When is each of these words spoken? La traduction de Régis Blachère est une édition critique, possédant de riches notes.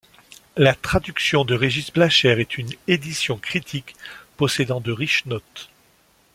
La 0.57 0.73
traduction 0.73 1.45
de 1.45 1.53
Régis 1.53 1.93
Blachère 1.93 2.39
est 2.39 2.57
une 2.57 2.71
édition 2.87 3.37
critique, 3.37 3.93
possédant 4.35 4.79
de 4.81 4.91
riches 4.91 5.27
notes. 5.27 5.69